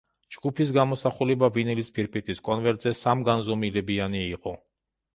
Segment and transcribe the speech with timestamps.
[0.35, 4.61] ჯგუფის გამოსახულება ვინილის ფირფიტის კონვერტზე სამგანზომილებიანი იყო.